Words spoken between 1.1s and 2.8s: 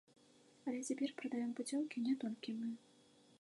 прадаём пуцёўкі не толькі мы.